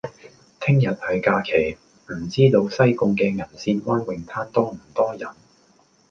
[0.59, 1.77] 聽日係假期，
[2.11, 5.29] 唔知道西貢嘅銀線灣泳灘多唔多人？